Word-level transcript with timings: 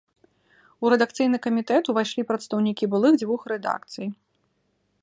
У 0.85 0.89
рэдакцыйны 0.93 1.37
камітэт 1.45 1.83
увайшлі 1.93 2.27
прадстаўнікі 2.31 2.85
былых 2.95 3.13
дзвюх 3.21 3.41
рэдакцый. 3.55 4.07